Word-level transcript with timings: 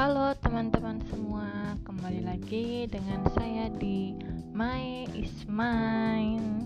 Halo 0.00 0.32
teman-teman 0.40 0.96
semua, 1.12 1.76
kembali 1.84 2.24
lagi 2.24 2.88
dengan 2.88 3.20
saya 3.36 3.68
di 3.68 4.16
My 4.48 5.04
Is 5.12 5.44
Mine. 5.44 6.64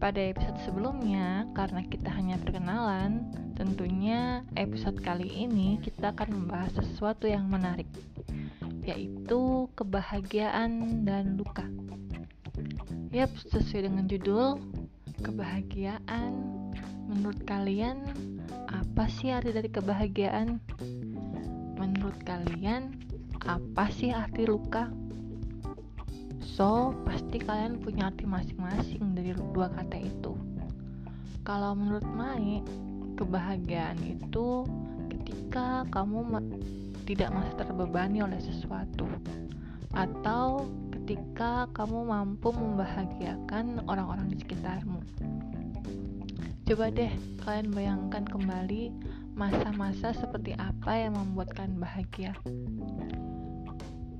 Pada 0.00 0.16
episode 0.16 0.56
sebelumnya, 0.64 1.44
karena 1.52 1.84
kita 1.84 2.08
hanya 2.08 2.40
perkenalan, 2.40 3.28
tentunya 3.52 4.40
episode 4.56 4.96
kali 5.04 5.28
ini 5.28 5.76
kita 5.84 6.16
akan 6.16 6.40
membahas 6.40 6.72
sesuatu 6.80 7.28
yang 7.28 7.52
menarik, 7.52 7.92
yaitu 8.80 9.68
kebahagiaan 9.76 11.04
dan 11.04 11.36
luka. 11.36 11.68
Yap, 13.12 13.28
sesuai 13.44 13.92
dengan 13.92 14.08
judul, 14.08 14.56
kebahagiaan. 15.20 16.32
Menurut 17.12 17.44
kalian, 17.44 18.08
apa 18.72 19.04
sih 19.12 19.36
arti 19.36 19.52
dari 19.52 19.68
kebahagiaan? 19.68 20.64
Menurut 21.80 22.12
kalian, 22.28 22.92
apa 23.48 23.88
sih 23.88 24.12
arti 24.12 24.44
luka? 24.44 24.92
So, 26.44 26.92
pasti 27.08 27.40
kalian 27.40 27.80
punya 27.80 28.12
arti 28.12 28.28
masing-masing 28.28 29.16
dari 29.16 29.32
dua 29.32 29.72
kata 29.72 29.96
itu. 29.96 30.36
Kalau 31.40 31.72
menurut 31.72 32.04
Mai, 32.12 32.60
kebahagiaan 33.16 33.96
itu 34.04 34.68
ketika 35.08 35.88
kamu 35.88 36.20
tidak 37.08 37.32
merasa 37.32 37.64
terbebani 37.64 38.20
oleh 38.20 38.36
sesuatu 38.44 39.08
atau 39.96 40.68
ketika 40.92 41.66
kamu 41.72 42.06
mampu 42.06 42.52
membahagiakan 42.54 43.82
orang-orang 43.88 44.30
di 44.30 44.36
sekitarmu. 44.38 45.00
Coba 46.70 46.86
deh 46.94 47.10
kalian 47.42 47.74
bayangkan 47.74 48.22
kembali 48.30 48.94
masa-masa 49.40 50.12
seperti 50.12 50.52
apa 50.60 51.00
yang 51.00 51.16
membuat 51.16 51.56
kalian 51.56 51.80
bahagia. 51.80 52.36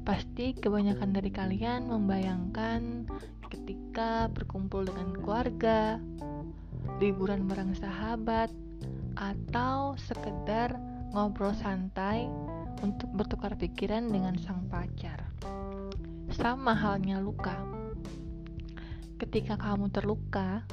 Pasti 0.01 0.57
kebanyakan 0.57 1.13
dari 1.13 1.29
kalian 1.29 1.93
membayangkan 1.93 3.05
ketika 3.53 4.33
berkumpul 4.33 4.89
dengan 4.89 5.13
keluarga, 5.21 6.01
liburan 7.05 7.45
bareng 7.45 7.77
sahabat, 7.77 8.49
atau 9.21 9.93
sekedar 10.01 10.81
ngobrol 11.13 11.53
santai 11.53 12.25
untuk 12.81 13.13
bertukar 13.13 13.61
pikiran 13.61 14.09
dengan 14.09 14.41
sang 14.41 14.65
pacar. 14.73 15.21
Sama 16.33 16.73
halnya 16.73 17.21
luka. 17.21 17.61
Ketika 19.21 19.61
kamu 19.61 19.93
terluka, 19.93 20.65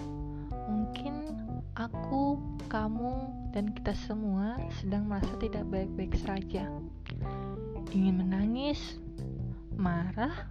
mungkin 0.72 1.47
aku, 1.78 2.42
kamu, 2.68 3.30
dan 3.54 3.70
kita 3.70 3.94
semua 4.10 4.58
sedang 4.82 5.06
merasa 5.06 5.30
tidak 5.38 5.64
baik-baik 5.70 6.18
saja. 6.26 6.66
Ingin 7.94 8.26
menangis, 8.26 8.98
marah, 9.78 10.50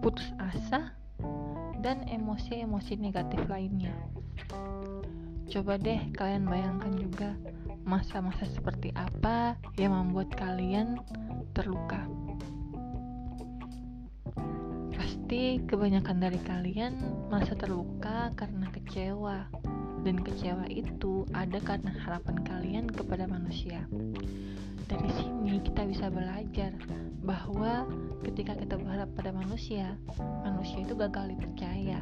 putus 0.00 0.24
asa, 0.40 0.96
dan 1.84 2.02
emosi-emosi 2.08 2.96
negatif 2.98 3.44
lainnya. 3.46 3.92
Coba 5.48 5.80
deh 5.80 6.00
kalian 6.16 6.44
bayangkan 6.44 6.92
juga 6.96 7.30
masa-masa 7.88 8.44
seperti 8.44 8.92
apa 8.92 9.56
yang 9.80 9.96
membuat 9.96 10.32
kalian 10.36 11.00
terluka. 11.56 12.04
Pasti 14.92 15.60
kebanyakan 15.64 16.16
dari 16.20 16.40
kalian 16.44 17.00
merasa 17.32 17.56
terluka 17.56 18.28
karena 18.36 18.68
kecewa, 18.68 19.48
dan 20.06 20.22
kecewa 20.22 20.66
itu 20.70 21.26
ada 21.34 21.58
karena 21.62 21.90
harapan 22.04 22.36
kalian 22.46 22.86
kepada 22.90 23.26
manusia. 23.26 23.82
Dari 24.88 25.10
sini 25.20 25.60
kita 25.60 25.84
bisa 25.84 26.08
belajar 26.08 26.72
bahwa 27.20 27.84
ketika 28.24 28.56
kita 28.56 28.80
berharap 28.80 29.12
pada 29.12 29.36
manusia, 29.36 30.00
manusia 30.40 30.80
itu 30.80 30.96
gagal 30.96 31.36
dipercaya. 31.36 32.00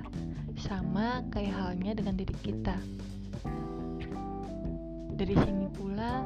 Sama 0.56 1.26
kayak 1.34 1.53
halnya 1.53 1.98
dengan 1.98 2.15
diri 2.15 2.37
kita. 2.47 2.78
Dari 5.16 5.34
sini 5.34 5.66
pula, 5.75 6.22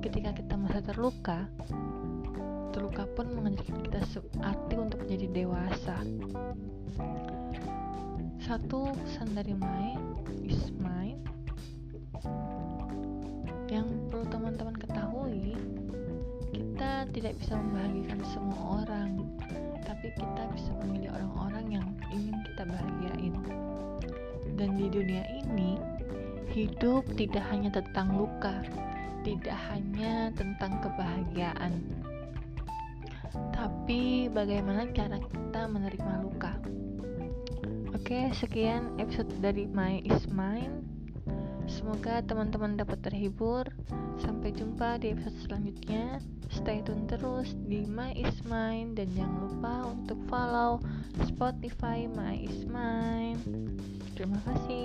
ketika 0.00 0.32
kita 0.32 0.54
merasa 0.56 0.80
terluka, 0.80 1.44
terluka 2.72 3.04
pun 3.12 3.28
mengajarkan 3.36 3.78
kita 3.84 4.00
arti 4.40 4.74
untuk 4.80 5.04
menjadi 5.04 5.26
dewasa. 5.44 5.96
Satu 8.44 8.92
pesan 9.04 9.36
dari 9.36 9.52
Mai 9.56 10.13
ketahui 15.34 15.54
kita 16.54 16.92
tidak 17.10 17.34
bisa 17.42 17.58
membahagiakan 17.58 18.20
semua 18.30 18.60
orang 18.82 19.10
tapi 19.82 20.08
kita 20.14 20.42
bisa 20.54 20.70
memilih 20.82 21.10
orang-orang 21.12 21.66
yang 21.80 21.86
ingin 22.14 22.36
kita 22.46 22.62
bahagiain 22.62 23.34
dan 24.54 24.70
di 24.78 24.86
dunia 24.86 25.24
ini 25.34 25.78
hidup 26.54 27.02
tidak 27.18 27.42
hanya 27.50 27.70
tentang 27.74 28.14
luka 28.14 28.62
tidak 29.26 29.58
hanya 29.72 30.30
tentang 30.38 30.78
kebahagiaan 30.78 31.82
tapi 33.50 34.30
bagaimana 34.30 34.86
cara 34.94 35.18
kita 35.18 35.62
menerima 35.66 36.12
luka 36.22 36.54
Oke, 37.94 38.28
sekian 38.36 39.00
episode 39.00 39.32
dari 39.40 39.64
My 39.64 40.04
Is 40.04 40.28
Mine. 40.28 40.93
Semoga 41.84 42.24
teman-teman 42.24 42.80
dapat 42.80 42.96
terhibur. 43.04 43.68
Sampai 44.16 44.56
jumpa 44.56 44.96
di 44.96 45.12
episode 45.12 45.36
selanjutnya. 45.44 46.16
Stay 46.48 46.80
tune 46.80 47.04
terus 47.04 47.52
di 47.68 47.84
My 47.84 48.08
Is 48.16 48.40
Mine 48.48 48.96
dan 48.96 49.12
jangan 49.12 49.36
lupa 49.44 49.92
untuk 49.92 50.16
follow 50.24 50.80
Spotify 51.28 52.08
My 52.08 52.40
Is 52.40 52.64
Mine. 52.64 53.36
Terima 54.16 54.40
kasih. 54.48 54.83